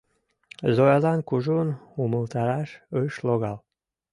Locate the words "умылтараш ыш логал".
2.03-3.57